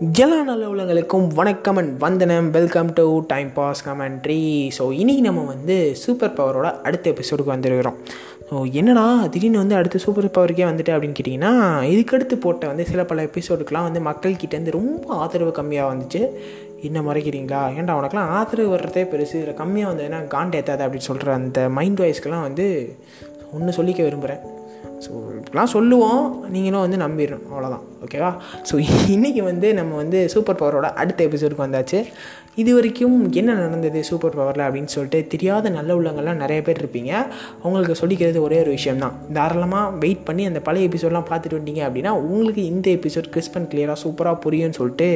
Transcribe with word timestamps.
எல்லா 0.00 0.42
நல்ல 0.42 0.66
உள்ளங்களுக்கும் 0.66 1.26
வணக்கம் 1.34 1.76
அண்ட் 1.76 1.98
வந்தனம். 1.98 2.50
Welcome 2.50 2.92
to 2.92 3.20
time 3.26 3.52
pass 3.52 3.88
commentary 3.88 4.70
so 4.78 4.84
இன்றைக்கி 4.90 5.20
நம்ம 5.20 5.40
வந்து 5.40 5.96
சூப்பர் 5.96 6.32
பவரோட 6.32 6.80
அடுத்த 6.80 7.10
எபிசோடுக்கு 7.10 7.52
வந்துருக்கிறோம். 7.52 7.94
ஸோ 8.50 8.72
என்னடா 8.72 9.26
திடீர்னு 9.26 9.58
வந்து 9.58 9.74
அடுத்த 9.74 9.98
சூப்பர் 9.98 10.24
பவருக்கே 10.24 10.64
வந்துட்டு 10.70 10.94
அப்படின்னு 10.94 11.16
கேட்டிங்கன்னா 11.18 11.52
இதுக்கடுத்து 11.82 12.34
போட்ட 12.34 12.66
வந்து 12.66 12.86
சில 12.86 13.04
பல 13.04 13.24
எபிசோடுக்கெலாம் 13.24 13.88
வந்து 13.88 14.00
மக்கள்கிட்டேருந்து 14.00 14.70
ரொம்ப 14.70 15.14
ஆதரவு 15.14 15.50
கம்மியாக 15.50 15.92
வந்துச்சு. 15.92 16.32
என்ன 16.80 17.00
மறைக்கிறீங்களா? 17.00 17.62
ஏன்டா 17.78 17.98
உனக்குலாம் 18.00 18.32
ஆதரவு 18.38 18.76
வர்றதே 18.76 19.04
பெருசு. 19.12 19.36
இதில் 19.42 19.60
கம்மியாக 19.62 19.92
வந்ததுன்னா 19.92 20.22
காண்ட் 20.36 20.58
ஏற்றாது 20.60 20.86
அப்படின்னு 20.86 21.10
சொல்கிற 21.10 21.32
அந்த 21.32 21.68
மைண்ட் 21.68 22.00
வாய்ஸ்க்கெலாம் 22.00 22.40
வந்து 22.40 22.96
ஒன்று 23.52 23.82
சொல்லிக்க 23.82 24.02
விரும்புகிறேன் 24.02 24.58
ஸோ 25.04 25.10
இப்படிலாம் 25.36 25.72
சொல்லுவோம். 25.74 26.24
நீங்களும் 26.54 26.84
வந்து 26.84 26.98
நம்பிடணும். 27.04 27.44
அவ்வளோதான் 27.50 27.84
ஓகேவா 28.04 28.30
ஸோ 28.68 28.74
இன்றைக்கி 29.14 29.42
வந்து 29.48 29.68
நம்ம 29.78 29.96
வந்து 30.02 30.18
சூப்பர் 30.32 30.58
பவரோட 30.60 30.88
அடுத்த 31.02 31.20
எபிசோடுக்கு 31.28 31.66
வந்தாச்சு. 31.66 31.98
இது 32.60 32.70
வரைக்கும் 32.76 33.16
என்ன 33.40 33.50
நடந்தது 33.60 34.00
சூப்பர் 34.08 34.36
பவரில் 34.38 34.64
அப்படின்னு 34.66 34.92
சொல்லிட்டு 34.94 35.18
தெரியாத 35.34 35.70
நல்ல 35.76 35.90
உள்ளங்கள்லாம் 35.98 36.40
நிறைய 36.42 36.60
பேர் 36.66 36.80
இருப்பீங்க. 36.82 37.12
உங்களுக்கு 37.66 37.94
சொல்லிக்கிறது 38.02 38.40
ஒரே 38.46 38.58
ஒரு 38.64 38.72
விஷயம் 38.78 39.02
தான் 39.04 39.16
தாராளமாக 39.38 39.94
வெயிட் 40.04 40.26
பண்ணி 40.28 40.44
அந்த 40.50 40.62
பழைய 40.68 40.88
எபிசோட்லாம் 40.90 41.28
பார்த்துட்டு 41.30 41.60
வந்தீங்க 41.60 41.84
அப்படின்னா 41.88 42.12
உங்களுக்கு 42.32 42.64
இந்த 42.72 42.88
எபிசோட் 42.98 43.32
கிறிஸ்பன் 43.36 43.70
கிளியராக 43.72 43.98
சூப்பராக 44.04 44.42
புரியும்னு 44.46 44.78
சொல்லிட்டு 44.80 45.08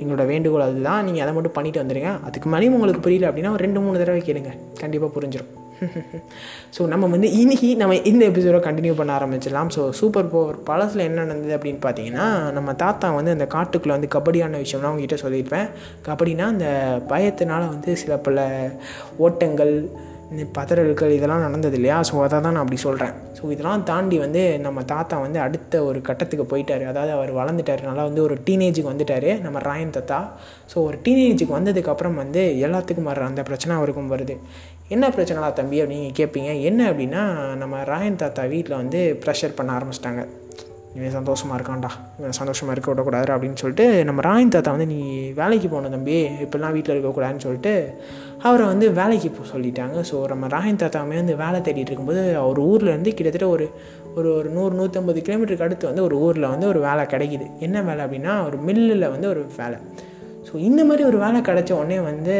எங்களோட 0.00 0.24
வேண்டுகோள் 0.32 0.66
அதுதான். 0.68 1.02
நீங்கள் 1.08 1.24
அதை 1.24 1.34
மட்டும் 1.38 1.56
பண்ணிட்டு 1.58 1.82
வந்துடுங்க 1.82 2.12
அதுக்கு 2.28 2.50
மேலேயும் 2.54 2.76
உங்களுக்கு 2.78 3.06
புரியல 3.08 3.30
அப்படின்னா 3.30 3.54
ஒரு 3.56 3.64
ரெண்டு 3.66 3.82
மூணு 3.86 4.02
தடவை 4.02 4.22
கேளுங்க. 4.28 4.52
கண்டிப்பாக 4.84 5.12
புரிஞ்சிடும் 5.16 5.50
ஸோ 6.76 6.86
நம்ம 6.86 7.08
வந்து 7.08 7.28
இன்னைக்கு 7.32 7.76
நம்ம 7.76 7.96
இந்த 8.10 8.22
எபிசோடை 8.24 8.60
கண்டினியூ 8.60 8.94
பண்ண 8.94 9.10
ஆரம்பிச்சிடலாம். 9.18 9.70
ஸோ 9.76 9.90
சூப்பர் 9.90 10.30
பவர் 10.30 10.62
பழசில் 10.62 11.06
என்ன 11.06 11.24
நடந்தது 11.24 11.54
அப்படின்னு 11.56 11.80
பார்த்தீங்கன்னா 11.86 12.26
நம்ம 12.52 12.74
தாத்தா 12.74 13.10
வந்து 13.10 13.30
அந்த 13.30 13.46
காட்டுக்குள்ளே 13.54 13.96
வந்து 13.98 14.12
கபடியான 14.16 14.60
விஷயம்லாம் 14.64 14.92
அவங்ககிட்ட 14.92 15.18
சொல்லியிருப்பேன். 15.24 15.68
கபடினா 16.08 16.46
அந்த 16.46 16.68
பயத்தினால 17.08 17.62
வந்து 17.68 17.96
சில 17.96 18.16
பல 18.18 18.46
ஓட்டங்கள் 19.18 19.74
பதறல்கள் 20.56 21.12
இதெல்லாம் 21.16 21.44
நடந்தது 21.46 21.76
இல்லையா? 21.78 21.96
ஸோ 22.08 22.14
அதை 22.24 22.36
தான் 22.44 22.54
நான் 22.56 22.64
அப்படி 22.64 22.78
சொல்கிறேன் 22.84 23.14
ஸோ 23.38 23.42
இதெல்லாம் 23.54 23.84
தாண்டி 23.90 24.16
வந்து 24.24 24.42
நம்ம 24.66 24.82
தாத்தா 24.92 25.16
வந்து 25.24 25.38
அடுத்த 25.46 25.82
ஒரு 25.88 26.00
கட்டத்துக்கு 26.08 26.44
போயிட்டார். 26.52 26.84
அதாவது 26.90 27.12
அவர் 27.16 27.32
வளர்ந்துட்டார். 27.38 27.82
நல்லா 27.88 28.04
வந்து 28.08 28.22
ஒரு 28.26 28.36
டீனேஜுக்கு 28.48 28.92
வந்துட்டார் 28.92 29.30
நம்ம 29.46 29.60
ராயன் 29.68 29.96
தாத்தா. 29.96 30.18
ஸோ 30.72 30.76
ஒரு 30.88 30.98
டீனேஜுக்கு 31.06 31.56
வந்ததுக்கப்புறம் 31.58 32.20
வந்து 32.22 32.44
எல்லாத்துக்கும் 32.66 33.10
வர்ற 33.12 33.24
அந்த 33.30 33.44
பிரச்சனை 33.48 33.74
அவருக்கும் 33.78 34.12
வருது. 34.14 34.36
என்ன 34.96 35.08
பிரச்சனைலாம் 35.16 35.58
தம்பி 35.58 35.80
அப்படின்னு 35.82 36.12
கேட்பீங்க 36.20 36.52
என்ன 36.70 36.80
அப்படின்னா 36.92 37.24
நம்ம 37.62 37.82
ராயன் 37.92 38.22
தாத்தா 38.22 38.44
வீட்டில் 38.54 38.80
வந்து 38.82 39.00
ப்ரெஷர் 39.24 39.58
பண்ண 39.58 39.72
ஆரம்பிச்சிட்டாங்க. 39.78 40.22
இவன் 40.96 41.14
சந்தோஷமாக 41.16 41.56
இருக்கான்டா. 41.58 41.90
இவன் 42.18 42.36
சந்தோஷமாக 42.38 42.74
இருக்க 42.74 42.88
விடக்கூடாது 42.92 43.30
அப்படின்னு 43.34 43.60
சொல்லிட்டு 43.62 43.86
நம்ம 44.08 44.20
ராயன் 44.28 44.52
தாத்தா 44.54 44.70
வந்து 44.76 44.86
நீ 44.94 45.00
வேலைக்கு 45.40 45.68
போன 45.68 45.90
தம்பி. 45.94 46.16
இப்படிலாம் 46.44 46.74
வீட்டில் 46.76 46.94
இருக்கக்கூடாதுன்னு 46.94 47.44
சொல்லிட்டு 47.46 47.74
அவரை 48.42 48.66
வந்து 48.66 48.86
வேலைக்கு 49.00 49.30
போக 49.30 49.46
சொல்லிட்டாங்க. 49.54 49.98
ஸோ 50.10 50.16
நம்ம 50.32 50.48
ராயன் 50.56 50.82
தாத்தாவுமே 50.82 51.16
வந்து 51.22 51.36
வேலை 51.44 51.60
தேடிட்டு 51.60 51.90
இருக்கும்போது 51.90 52.22
அவர் 52.36 52.60
ஊரில் 52.70 52.92
இருந்து 52.94 53.14
கிட்டத்தட்ட 53.14 53.48
ஒரு 53.56 53.68
ஒரு 54.18 54.28
ஒரு 54.38 54.48
நூறு 54.48 54.74
நூற்றம்பது 54.80 55.20
கிலோமீட்டருக்கு 55.26 55.66
அடுத்து 55.66 55.90
வந்து 55.90 56.02
ஒரு 56.02 56.16
ஊரில் 56.26 56.52
வந்து 56.54 56.66
ஒரு 56.66 56.80
வேலை 56.88 57.02
கிடைக்கிது. 57.12 57.46
என்ன 57.58 57.82
வேலை 57.82 58.04
அப்படின்னா 58.06 58.34
ஒரு 58.46 58.56
மில்லில் 58.68 59.12
வந்து 59.14 59.28
ஒரு 59.28 59.42
வேலை. 59.56 59.78
ஸோ 60.50 60.56
இந்த 60.68 60.84
மாதிரி 60.84 61.02
ஒரு 61.08 61.18
வேலை 61.22 61.40
கிடச்ச 61.40 61.70
உடனே 61.72 61.96
வந்து 62.00 62.36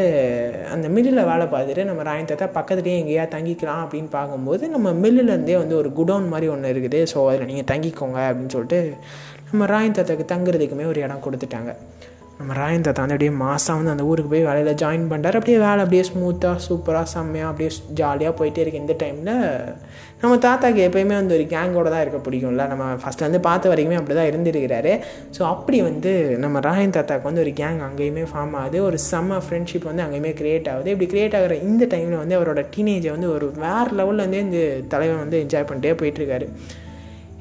அந்த 0.73 0.87
மில்லில் 0.95 1.27
வேலை 1.29 1.45
பார்த்துட்டு 1.51 1.83
நம்ம 1.89 2.03
ராயன் 2.03 2.27
தாத்தா 2.31 2.47
பக்கத்துலேயே 2.57 2.95
எங்கேயா 3.01 3.25
தங்கிக்கலாம் 3.35 3.83
அப்படின்னு 3.83 4.09
பார்க்கும்போது 4.17 4.63
நம்ம 4.69 4.91
மில்லுலேருந்தே 5.03 5.55
வந்து 5.57 5.75
ஒரு 5.81 5.89
குடோன் 5.99 6.27
மாதிரி 6.27 6.47
ஒன்று 6.53 6.73
இருக்குது. 6.73 6.99
ஸோ 7.11 7.17
அதில் 7.29 7.49
நீங்கள் 7.51 7.69
தங்கிக்கோங்க 7.71 8.19
அப்படின்னு 8.29 8.53
சொல்லிட்டு 8.55 8.79
நம்ம 9.51 9.69
ராயன் 9.73 9.97
தாத்தாக்கு 9.99 10.25
தங்குறதுக்குமே 10.33 10.87
ஒரு 10.91 11.01
இடம் 11.05 11.23
கொடுத்துட்டாங்க. 11.27 11.73
நம்ம 12.41 12.53
ராயன் 12.59 12.85
தாத்தா 12.85 13.01
வந்து 13.03 13.15
அப்படியே 13.15 13.33
மாதம் 13.41 13.77
வந்து 13.79 13.91
அந்த 13.93 14.03
ஊருக்கு 14.11 14.29
போய் 14.31 14.45
வேலையில் 14.47 14.77
ஜாயின் 14.81 15.03
பண்ணுறாரு 15.09 15.37
அப்படியே 15.39 15.57
வேலை 15.63 15.81
அப்படியே 15.83 16.03
ஸ்மூத்தாக 16.07 16.61
சூப்பராக 16.65 17.07
செம்மையாக 17.11 17.49
அப்படியே 17.51 17.69
ஜாலியாக 17.99 18.33
போயிட்டே 18.39 18.61
இருக்கு 18.63 18.81
இந்த 18.83 18.93
டைமில் 19.01 19.29
நம்ம 20.23 20.33
தாத்தாக்கு 20.45 20.81
எப்போயுமே 20.87 21.15
வந்து 21.19 21.35
ஒரு 21.37 21.45
கேங்கோட 21.53 21.87
தான் 21.93 22.03
இருக்க 22.03 22.19
பிடிக்கும்ல. 22.25 22.65
நம்ம 22.71 22.87
ஃபஸ்ட்டு 23.03 23.25
வந்து 23.27 23.39
பார்த்த 23.47 23.71
வரைக்குமே 23.71 23.99
அப்படி 23.99 24.15
தான் 24.19 24.29
இருந்திருக்கிறாரு. 24.31 24.93
ஸோ 25.37 25.41
அப்படி 25.53 25.77
வந்து 25.89 26.11
நம்ம 26.43 26.59
ராயன் 26.67 26.95
தாத்தாக்கு 26.97 27.29
வந்து 27.29 27.43
ஒரு 27.45 27.53
கேங் 27.61 27.79
அங்கேயுமே 27.87 28.25
ஃபார்ம் 28.33 28.53
ஆகுது. 28.61 28.79
ஒரு 28.89 28.99
செம்ம 29.09 29.39
ஃப்ரெண்ட்ஷிப் 29.45 29.89
வந்து 29.91 30.05
அங்கேயுமே 30.05 30.33
க்ரியேட் 30.41 30.69
ஆகுது. 30.73 30.91
இப்படி 30.95 31.09
க்ரியேட் 31.13 31.37
ஆகிற 31.39 31.57
இந்த 31.69 31.85
டைமில் 31.93 32.21
வந்து 32.23 32.37
அவரோட 32.39 32.63
டீனேஜை 32.75 33.11
வந்து 33.15 33.29
ஒரு 33.35 33.47
வேறு 33.65 33.97
லெவலில் 34.01 34.25
வந்து 34.25 34.41
இந்த 34.47 34.61
தலைவன் 34.95 35.23
வந்து 35.25 35.39
என்ஜாய் 35.45 35.69
பண்ணிட்டே 35.71 35.95
போயிட்டுருக்காரு 36.01 36.47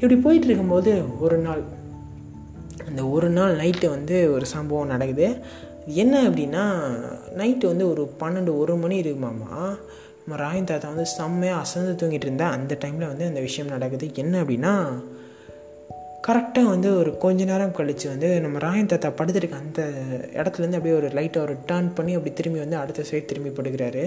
இப்படி 0.01 0.17
போயிட்டு 0.27 0.49
இருக்கும்போது 0.49 0.93
ஒரு 1.25 1.39
நாள் 1.47 1.63
அந்த 2.89 3.03
ஒரு 3.09 3.29
நாள் 3.29 3.57
நைட்டு 3.57 3.89
வந்து 3.89 4.17
ஒரு 4.33 4.47
சம்பவம் 4.47 4.93
நடக்குது. 4.95 5.29
என்ன 6.03 6.15
அப்படின்னா 6.29 6.65
நைட்டு 7.39 7.67
வந்து 7.67 7.91
ஒரு 7.91 8.03
பன்னெண்டு 8.21 8.53
ஒரு 8.59 8.77
மணி 8.77 8.97
இருக்குமாமா 9.01 9.53
நம்ம 10.23 10.43
ராயன் 10.43 10.65
தாத்தா 10.65 10.89
வந்து 10.89 11.07
செம்மையாக 11.07 11.61
அசந்து 11.61 11.93
தூங்கிட்டு 12.01 12.29
இருந்தா 12.29 12.51
அந்த 12.51 12.79
டைமில் 12.85 13.11
வந்து 13.13 13.27
அந்த 13.27 13.41
விஷயம் 13.41 13.71
நடக்குது. 13.71 14.07
என்ன 14.15 14.43
அப்படின்னா 14.43 14.75
கரெக்டாக 16.29 16.71
வந்து 16.75 16.89
ஒரு 16.99 17.11
கொஞ்ச 17.19 17.45
நேரம் 17.45 17.73
கழித்து 17.73 18.09
வந்து 18.09 18.29
நம்ம 18.41 18.59
ராயன் 18.59 18.87
தாத்தா 18.87 19.09
படுத்துருக்க 19.09 19.61
அந்த 19.61 19.83
இடத்துலேருந்து 20.35 20.79
அப்படியே 20.79 20.97
ஒரு 20.97 21.09
லைட்டை 21.19 21.43
ஒரு 21.43 21.55
டேர்ன் 21.69 21.91
பண்ணி 21.95 22.15
அப்படி 22.15 22.35
திரும்பி 22.35 22.59
வந்து 22.59 22.77
அடுத்த 22.77 23.05
சைடு 23.11 23.25
திரும்பி 23.25 23.51
படுக்கிறாரு. 23.51 24.05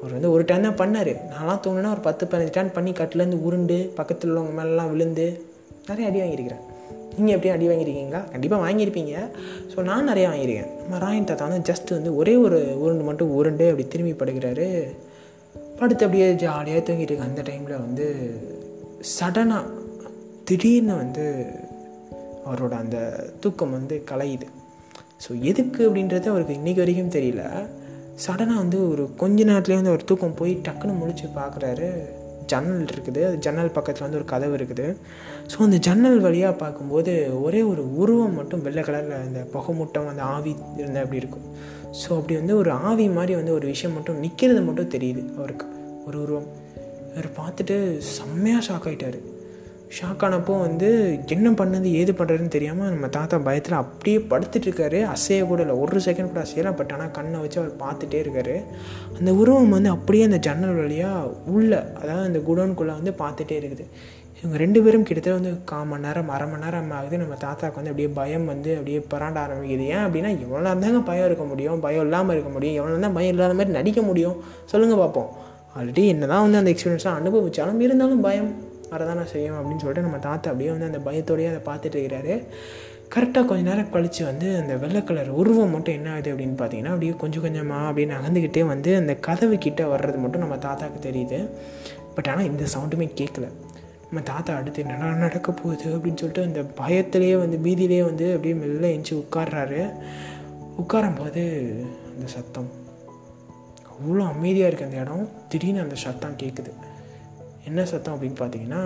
அவர் 0.00 0.12
வந்து 0.12 0.30
ஒரு 0.30 0.42
டர்ன் 0.42 0.66
தான் 0.68 0.80
பண்ணார். 0.80 1.12
நான்லாம் 1.32 1.62
தூங்கினா 1.66 1.90
ஒரு 1.90 2.04
பத்து 2.08 2.26
பதினஞ்சு 2.26 2.56
டர்ன் 2.56 2.72
பண்ணி 2.72 2.92
கட்டிலேருந்து 2.92 3.42
உருண்டு 3.48 3.92
பக்கத்தில் 3.94 4.30
உள்ளவங்க 4.30 4.54
மேலெலாம் 4.60 4.90
விழுந்து 4.90 5.26
நிறைய 5.88 6.08
அடி 6.10 6.20
வாங்கியிருக்கிறேன் 6.20 6.64
நீங்கள் 7.16 7.36
எப்படியும் 7.36 7.56
அடி 7.56 7.68
வாங்கியிருக்கீங்களா? 7.68 8.20
கண்டிப்பாக 8.30 8.60
வாங்கியிருப்பீங்க. 8.64 9.14
ஸோ 9.72 9.82
நான் 9.82 10.08
நிறையா 10.08 10.28
வாங்கியிருக்கேன். 10.32 10.70
நம்ம 10.80 10.98
ராயன் 10.98 11.24
தாத்தா 11.24 11.46
வந்து 11.46 11.72
ஜஸ்ட் 11.72 11.90
வந்து 11.90 12.16
ஒரே 12.16 12.36
ஒரு 12.36 12.80
உருண்டு 12.80 13.04
மட்டும் 13.04 13.30
உருண்டு 13.30 13.64
அப்படி 13.70 13.88
திரும்பி 13.88 14.12
படுக்கிறாரு. 14.12 14.68
படுத்து 15.80 16.04
அப்படியே 16.06 16.32
ஜாலியாக 16.32 16.80
தூங்கிட்டு 16.80 17.12
இருக்கு 17.12 17.28
அந்த 17.28 17.42
டைமில் 17.42 17.82
வந்து 17.86 18.06
சடனாக 19.18 19.78
திடீர்னு 20.44 20.94
வந்து 20.94 21.26
அவரோட 22.46 22.70
அந்த 22.70 22.98
தூக்கம் 23.40 23.70
வந்து 23.70 24.04
கலையுது. 24.10 24.46
ஸோ 25.24 25.40
எதுக்கு 25.40 25.88
அப்படின்றது 25.88 26.26
அவருக்கு 26.26 26.54
இன்றைக்கி 26.54 26.76
வரைக்கும் 26.76 27.14
தெரியல. 27.16 27.42
சடனாக 28.26 28.62
வந்து 28.64 28.90
ஒரு 28.90 29.14
கொஞ்ச 29.16 29.44
நேரத்துலேயே 29.44 29.80
வந்து 29.80 29.88
அவர் 29.88 30.04
தூக்கம் 30.04 30.34
போய் 30.34 30.60
டக்குன்னு 30.68 31.00
முழிச்சு 31.00 31.26
பார்க்குறாரு 31.36 31.90
ஜன்னல் 32.52 32.90
இருக்குது. 32.94 33.20
அது 33.28 33.36
ஜன்னல் 33.46 33.74
பக்கத்தில் 33.78 34.06
வந்து 34.06 34.18
ஒரு 34.20 34.26
கதவு 34.32 34.54
இருக்குது. 34.58 34.86
ஸோ 35.52 35.58
அந்த 35.66 35.78
ஜன்னல் 35.86 36.20
வழியாக 36.26 36.54
பார்க்கும்போது 36.62 37.14
ஒரே 37.46 37.62
ஒரு 37.72 37.84
உருவம் 38.02 38.36
மட்டும் 38.40 38.64
வெள்ளை 38.66 38.84
கலரில் 38.88 39.16
அந்த 39.26 39.42
புகைமூட்டம் 39.54 40.10
அந்த 40.12 40.24
ஆவி 40.36 40.54
இருந்தால் 40.78 41.04
அப்படி 41.04 41.22
இருக்கும்? 41.22 41.46
ஸோ 42.00 42.08
அப்படி 42.18 42.34
வந்து 42.40 42.56
ஒரு 42.62 42.72
ஆவி 42.88 43.06
மாதிரி 43.18 43.34
வந்து 43.40 43.56
ஒரு 43.58 43.66
விஷயம் 43.72 43.96
மட்டும் 43.96 44.22
நிற்கிறது 44.24 44.62
மட்டும் 44.68 44.92
தெரியுது 44.96 45.24
அவருக்கு. 45.38 45.68
ஒரு 46.08 46.18
உருவம். 46.24 46.48
அவர் 47.14 47.28
பார்த்துட்டு 47.38 47.76
செம்மையாக 48.16 48.64
ஷாக் 48.66 48.88
ஆகிட்டார் 48.88 49.20
ஷாக் 49.96 50.22
ஆனப்போ 50.26 50.54
வந்து 50.64 50.88
என்ன 51.34 51.48
பண்ணது 51.60 51.88
ஏது 52.00 52.12
பண்ணுறதுன்னு 52.18 52.52
தெரியாமல் 52.56 52.90
நம்ம 52.94 53.06
தாத்தா 53.16 53.36
பயத்தில் 53.46 53.74
அப்படியே 53.80 54.18
படுத்துட்டு 54.32 54.66
இருக்காரு. 54.68 54.98
அசைய 55.14 55.46
கூட 55.50 55.60
இல்லை. 55.64 55.76
ஒரு 55.84 56.00
செகண்ட் 56.06 56.30
கூட 56.32 56.40
அசையலாம் 56.46 56.76
பட் 56.80 56.92
ஆனால் 56.96 57.10
கண்ணை 57.16 57.38
வச்சு 57.44 57.58
அவர் 57.62 57.72
பார்த்துட்டே 57.82 58.18
இருக்காரு. 58.24 58.54
அந்த 59.18 59.32
உருவம் 59.40 59.74
வந்து 59.76 59.90
அப்படியே 59.96 60.24
அந்த 60.28 60.38
ஜன்னல் 60.46 60.80
வழியாக 60.82 61.32
உள்ளே 61.54 61.80
அதாவது 62.00 62.28
அந்த 62.30 62.42
குடோன்குள்ளே 62.48 62.94
வந்து 63.00 63.14
பார்த்துட்டே 63.22 63.58
இருக்குது. 63.62 63.86
இவங்க 64.38 64.56
ரெண்டு 64.64 64.78
பேரும் 64.84 65.06
கிட்டத்தட்ட 65.08 65.38
வந்து 65.40 65.50
கால் 65.70 65.88
மணி 65.90 66.06
நேரம் 66.06 66.30
அரை 66.34 66.46
மணி 66.52 66.64
நேரம் 66.66 66.94
ஆகுது. 66.98 67.16
நம்ம 67.22 67.34
தாத்தாவுக்கு 67.44 67.80
வந்து 67.80 67.92
அப்படியே 67.92 68.10
பயம் 68.20 68.46
வந்து 68.52 68.70
அப்படியே 68.78 69.00
பராண்ட 69.12 69.38
ஆரம்பிக்குது. 69.46 69.84
ஏன் 69.94 70.04
அப்படின்னா 70.06 70.30
எவ்வளோ 70.44 70.64
நேரம் 70.68 70.86
தாங்க 70.86 71.02
பயம் 71.10 71.28
இருக்க 71.30 71.46
முடியும். 71.52 71.84
பயம் 71.86 72.04
இல்லாமல் 72.08 72.34
இருக்க 72.36 72.52
முடியும். 72.56 72.78
எவ்வளோ 72.80 73.02
தான் 73.06 73.18
பயம் 73.18 73.34
இல்லாத 73.36 73.56
மாதிரி 73.58 73.78
நடிக்க 73.80 74.02
முடியும். 74.10 74.38
சொல்லுங்கள் 74.72 75.02
பார்ப்போம் 75.04 75.30
ஆல்ரெடி 75.78 76.04
என்ன 76.14 76.26
தான் 76.32 76.44
வந்து 76.46 76.60
அந்த 76.62 76.72
எக்ஸ்பீரியன்ஸ்லாம் 76.74 77.20
அனுபவிச்சாலும் 77.22 77.86
இருந்தாலும் 77.86 78.26
பயம். 78.28 78.50
வரதான 78.90 79.24
செய்யும் 79.24 79.56
அப்படின்னு 79.56 79.82
சொல்லிட்டு 79.82 80.06
நம்ம 80.06 80.18
தாத்தா 80.18 80.50
அப்படியே 80.50 80.70
வந்து 80.76 80.88
அந்த 80.90 81.00
பயத்தோடையே 81.08 81.48
அதை 81.52 81.60
பார்த்துட்டு 81.68 81.98
இருக்கிறாரு. 82.00 82.34
கரெக்டாக 83.14 83.44
கொஞ்ச 83.44 83.62
நேரம் 83.62 83.90
கழித்து 83.90 84.24
வந்து 84.24 84.48
அந்த 84.56 84.76
வெள்ளை 84.76 85.04
கலர் 85.04 85.30
உருவம் 85.40 85.70
மட்டும் 85.70 85.94
என்ன 85.94 86.08
ஆகுது 86.12 86.30
அப்படின்னு 86.34 86.58
பார்த்தீங்கன்னா 86.60 86.92
அப்படியே 86.94 87.14
கொஞ்சம் 87.22 87.42
கொஞ்சமாக 87.42 87.88
அப்படியே 87.90 88.08
நகர்ந்துக்கிட்டே 88.14 88.62
வந்து 88.66 88.96
அந்த 88.96 89.14
கதவு 89.26 89.58
கிட்டே 89.58 89.84
வர்றது 89.84 90.18
மட்டும் 90.18 90.40
நம்ம 90.40 90.58
தாத்தாவுக்கு 90.58 91.00
தெரியுது. 91.08 91.38
பட் 92.14 92.28
ஆனால் 92.28 92.44
இந்த 92.44 92.64
சவுண்டுமே 92.74 93.08
கேட்கல 93.20 93.48
நம்ம 94.04 94.22
தாத்தா 94.24 94.56
அடுத்து 94.56 94.82
என்னடா 94.82 95.08
நடக்க 95.24 95.52
போகுது 95.52 95.88
அப்படின்னு 95.96 96.20
சொல்லிட்டு 96.22 96.46
அந்த 96.48 96.62
பயத்திலேயே 96.80 97.36
வந்து 97.38 97.58
பீதியிலே 97.66 98.04
வந்து 98.04 98.28
அப்படியே 98.30 98.54
மெல்ல 98.54 98.86
எஞ்சி 98.90 99.14
உட்கார்றாரு. 99.22 99.82
உட்காரும்போது 100.82 101.42
அந்த 102.12 102.26
சத்தம். 102.36 102.70
அவ்வளோ 103.92 104.24
அமைதியாக 104.34 104.70
இருக்குது 104.72 104.88
அந்த 104.88 104.96
இடம். 104.96 105.28
திடீர்னு 105.48 105.80
அந்த 105.80 105.94
சத்தம் 105.94 106.40
கேட்குது 106.42 106.72
என்ன 107.64 107.84
சத்தம் 107.84 108.14
அப்படின்னு 108.14 108.40
பார்த்தீங்கன்னா 108.40 108.82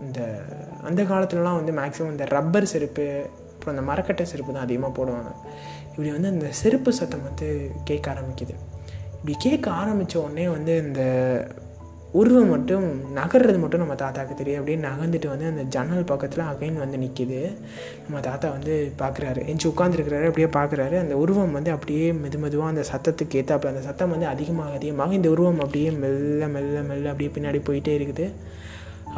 இந்த 0.00 0.42
அந்த 0.82 1.02
காலத்துலலாம் 1.02 1.60
வந்து 1.60 1.72
மேக்ஸிமம் 1.72 2.10
இந்த 2.10 2.24
ரப்பர் 2.24 2.66
செருப்பு 2.66 3.30
அப்புறம் 3.52 3.74
அந்த 3.76 3.82
மரக்கட்டை 3.82 4.26
செருப்பு 4.26 4.52
தான் 4.52 4.62
அதிகமாக 4.62 4.92
போடுவாங்க. 4.96 5.30
இப்படி 5.90 6.10
வந்து 6.10 6.28
அந்த 6.28 6.46
செருப்பு 6.50 6.92
சத்தம் 6.92 7.22
வந்து 7.22 7.70
கேட்க 7.84 8.12
ஆரம்பிக்குது. 8.12 8.54
இப்படி 9.12 9.34
கேட்க 9.38 9.70
ஆரம்பித்த 9.70 10.22
உடனே 10.22 10.48
வந்து 10.48 10.78
இந்த 10.78 11.02
உருவம் 12.20 12.50
மட்டும் 12.54 12.84
நகர்றது 13.16 13.58
மட்டும் 13.62 13.82
நம்ம 13.82 13.94
தாத்தாவுக்கு 14.02 14.34
தெரியும். 14.40 14.60
அப்படியே 14.60 14.78
நகர்ந்துட்டு 14.86 15.28
வந்து 15.32 15.46
அந்த 15.52 15.62
ஜன்னல் 15.74 16.08
பக்கத்தில் 16.10 16.44
அகைன் 16.50 16.76
வந்து 16.82 16.98
நிற்கிது 17.04 17.40
நம்ம 18.04 18.20
தாத்தா 18.28 18.48
வந்து 18.56 18.74
பார்க்குறாரு 19.02 19.40
எஞ்சி 19.52 19.66
உட்காந்துருக்கிறாரு 19.72 20.28
அப்படியே 20.30 20.48
பார்க்குறாரு 20.58 20.96
அந்த 21.00 21.16
உருவம் 21.22 21.56
வந்து 21.58 21.72
அப்படியே 21.76 22.06
மெது 22.22 22.40
மெதுவாக 22.44 22.72
அந்த 22.74 22.84
சத்தத்துக்கு 22.92 23.40
ஏற்றாப்புல 23.40 23.72
அந்த 23.74 23.84
சத்தம் 23.88 24.14
வந்து 24.14 24.28
அதிகமாக 24.34 24.78
அதிகமாக 24.80 25.18
இந்த 25.18 25.30
உருவம் 25.34 25.60
அப்படியே 25.64 25.90
மெல்ல 26.04 26.48
மெல்ல 26.56 26.82
மெல்ல 26.90 27.12
அப்படியே 27.14 27.32
பின்னாடி 27.36 27.62
போயிட்டே 27.70 27.94
இருக்குது. 28.00 28.28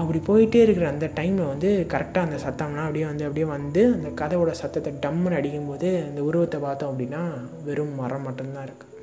அப்படி 0.00 0.19
போயிட்டே 0.26 0.60
இருக்கிற 0.64 0.87
அந்த 0.94 1.06
டைமில் 1.19 1.50
வந்து 1.52 1.69
கரெக்டாக 1.92 2.26
அந்த 2.28 2.38
சத்தம்லாம் 2.46 2.87
அப்படியே 2.88 3.06
வந்து 3.10 3.25
அப்படியே 3.25 3.46
வந்து 3.52 3.82
அந்த 3.94 4.08
கதவோட 4.20 4.50
சத்தத்தை 4.62 4.92
டம்முன்னு 5.04 5.38
அடிக்கும்போது 5.40 5.90
அந்த 6.08 6.22
உருவத்தை 6.31 6.60
பார்த்தோம் 6.66 6.90
அப்படின்னா 6.92 7.22
வெறும் 7.69 7.94
மரம் 8.00 8.26
மட்டும்தான் 8.28 8.66
இருக்குது 8.66 8.95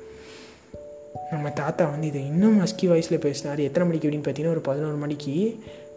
நம்ம 1.32 1.50
தாத்தா 1.50 1.84
வந்து 1.88 2.06
இதை 2.06 2.26
இன்னும் 2.26 2.60
மஸ்கி 2.60 2.86
வாய்ஸில் 2.90 3.24
பேசினார். 3.26 3.60
எத்தனை 3.60 3.86
மணிக்கு 3.88 4.06
அப்படின்னு 4.08 4.26
பார்த்தீங்கன்னா 4.26 4.56
ஒரு 4.56 4.60
பதினோரு 4.60 4.94
மணிக்கு. 4.94 5.34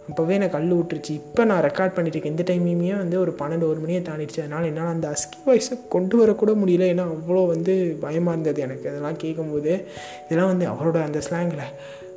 அப்போவே 0.09 0.29
எனக்கு 0.29 0.55
கல் 0.57 0.75
விட்டுருச்சு 0.77 1.09
இப்போ 1.09 1.45
நான் 1.45 1.63
ரெக்கார்ட் 1.63 1.95
பண்ணிட்டு 1.95 2.17
இருக்கேன். 2.17 2.35
இந்த 2.37 2.43
டைமையுமே 2.49 2.97
வந்து 2.97 3.19
ஒரு 3.19 3.35
பன்னெண்டு 3.39 3.65
ஒரு 3.69 3.79
மணியை 3.79 4.01
தாண்டிடுச்சு. 4.01 4.39
அதனால் 4.39 4.63
என்னால் 4.63 4.93
அந்த 4.93 5.15
அஸ்கி 5.15 5.39
வாய்ஸை 5.47 5.87
கொண்டு 5.89 6.25
வரக்கூட 6.25 6.51
முடியல. 6.61 6.87
ஏன்னா 6.93 7.05
அவ்வளோ 7.15 7.47
வந்து 7.47 7.97
பயமாக 7.99 8.31
இருந்தது 8.31 8.61
எனக்கு. 8.61 8.89
அதெல்லாம் 8.89 9.17
கேட்கும்போது 9.17 9.87
இதெல்லாம் 10.25 10.47
வந்து 10.47 10.67
அவரோட 10.67 11.03
அந்த 11.03 11.21
ஸ்லாங்கில் 11.29 11.73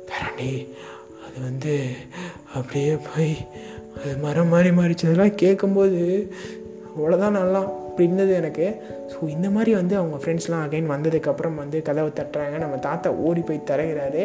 பேராண்டி 0.09 0.67
அது 1.25 1.41
வந்து 1.41 1.73
அப்படியே 2.53 2.97
போய் 3.09 3.35
அது 3.97 4.17
மரம் 4.17 4.47
மாதிரி 4.47 4.69
மாறிச்சு. 4.69 5.07
அதெல்லாம் 5.09 5.35
கேட்கும்போது 5.35 6.33
அவ்வளோதான் 6.97 7.39
நல்லா 7.41 7.61
அப்படி 7.91 8.07
இருந்தது 8.07 8.33
எனக்கு. 8.33 8.65
ஸோ 9.11 9.29
இந்த 9.29 9.49
மாதிரி 9.49 9.71
வந்து 9.73 9.95
அவங்க 9.95 10.17
ஃப்ரெண்ட்ஸ்லாம் 10.23 10.65
அகைன் 10.67 10.91
வந்ததுக்கப்புறம் 10.95 11.55
வந்து 11.55 11.81
கதவை 11.81 12.11
தட்டுறாங்க. 12.19 12.57
நம்ம 12.57 12.75
தாத்தா 12.77 13.09
ஓடி 13.11 13.41
போய் 13.41 13.67
திறகிறாரு 13.71 14.23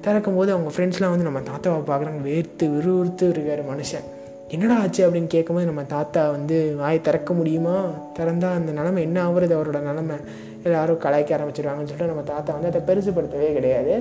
திறக்கும் 0.00 0.36
போது 0.36 0.50
அவங்க 0.52 0.70
ஃப்ரெண்ட்ஸ்லாம் 0.76 1.12
வந்து 1.14 1.28
நம்ம 1.28 1.40
தாத்தாவை 1.50 1.80
பார்க்குறாங்க. 1.90 2.20
வேர்த்து 2.30 2.66
விறுவிறுத்து 2.76 3.24
இருக்கார் 3.28 3.62
மனுஷன். 3.72 4.06
என்னடா 4.48 4.76
ஆச்சு 4.78 5.00
அப்படின்னு 5.06 5.26
கேட்கும்போது 5.26 5.66
நம்ம 5.66 5.82
தாத்தா 5.84 6.30
வந்து 6.30 6.56
வாய் 6.76 7.00
திறக்க 7.00 7.32
முடியுமா? 7.34 7.74
திறந்தால் 8.18 8.58
அந்த 8.60 8.72
நிலமை 8.72 9.02
என்ன 9.02 9.18
ஆகுறது? 9.26 9.52
அவரோட 9.58 9.80
நிலமை. 9.80 10.16
எல்லாரும் 10.62 10.98
கலாய்க்க 10.98 11.36
ஆரம்பிச்சிருவாங்கன்னு 11.36 11.90
சொல்லிட்டு 11.90 12.12
நம்ம 12.12 12.22
தாத்தா 12.22 12.56
வந்து 12.56 12.70
அதை 12.72 12.80
பெருசுப்படுத்தவே 12.88 13.52
கிடையாது. 13.52 13.94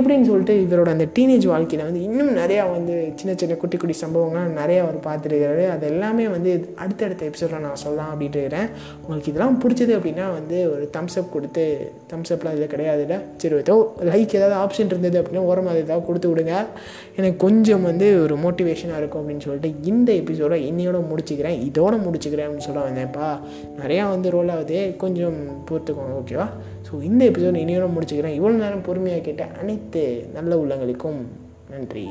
இப்படின்னு 0.00 0.28
சொல்லிட்டு 0.30 0.54
இவரோட 0.66 0.88
அந்த 0.88 1.06
டீனேஜ் 1.18 1.46
வாழ்க்கையில் 1.46 1.86
வந்து 1.86 2.02
இன்னும் 2.02 2.36
நிறையா 2.36 2.70
வந்து 2.70 3.12
சின்ன 3.14 3.34
சின்ன 3.36 3.54
குட்டி 3.54 3.76
குட்டி 3.76 3.96
சம்பவங்கள்லாம் 4.06 4.56
நிறையா 4.62 4.82
அவர் 4.84 4.98
பார்த்துருக்கிறாரு. 5.06 5.68
அது 5.68 5.86
எல்லாமே 5.86 6.28
வந்து 6.28 6.72
அடுத்தடுத்த 6.76 7.24
எபிசோடில் 7.24 7.58
நான் 7.58 7.74
சொல்லலாம் 7.74 8.14
அப்படின்ட்டு 8.14 8.36
இருக்கிறேன். 8.36 8.68
உங்களுக்கு 9.00 9.30
இதெல்லாம் 9.30 9.60
பிடிச்சது 9.62 9.92
அப்படின்னா 9.98 10.32
வந்து 10.32 10.72
ஒரு 10.72 10.90
தம்ஸ்அப் 10.96 11.32
கொடுத்து 11.32 11.92
தம்ஸ்அப்லாம் 12.12 12.52
இதில் 12.52 12.54
இது 12.56 12.76
கிடையாதுல்ல 12.76 13.20
சரி 13.36 13.54
ஏதோ 13.54 13.94
லைக் 14.00 14.34
ஏதாவது 14.34 14.56
ஆப்ஷன் 14.62 14.86
இருந்தது 14.86 15.22
அப்படின்னா 15.22 15.36
ஓரமாக 15.36 15.76
ஏதாவது 15.76 16.06
கொடுத்து 16.06 16.34
விடுங்க. 16.34 16.54
எனக்கு 17.16 17.36
கொஞ்சம் 17.36 17.82
வந்து 17.82 18.22
ஒரு 18.22 18.36
மோட்டிவேஷனாக 18.36 18.98
இருக்கும் 18.98 19.22
அப்படின்னு 19.22 19.40
சொல்லிட்டு 19.40 19.88
இந்த 19.90 20.12
எபிசோடை 20.12 20.72
இன்னையோட 20.72 21.00
முடிச்சுக்கிறேன். 21.10 21.58
இதோட 21.68 21.94
முடிச்சுக்கிறேன் 22.06 22.46
அப்படின்னு 22.46 22.66
சொல்ல 22.68 22.80
வந்தேன்ப்பா. 22.88 23.38
நிறையா 23.82 24.08
வந்து 24.08 24.30
ரோல் 24.30 24.48
ஆகுது. 24.48 24.94
கொஞ்சம் 24.98 25.34
பொறுத்துக்கோங்க 25.70 26.14
ஓகேவா 26.20 26.48
ஸோ 26.86 27.02
இந்த 27.02 27.22
எபிசோட் 27.30 27.60
இனியோட 27.64 27.86
முடிச்சுக்கிறேன். 27.94 28.36
இவ்வளோ 28.38 28.56
நேரம் 28.62 28.86
பொறுமையாக 28.88 29.22
கேட்ட 29.22 29.44
அனைத்து 29.60 30.02
நல்ல 30.34 30.56
உள்ளங்களுக்கும் 30.56 31.20
நன்றி. 31.70 32.06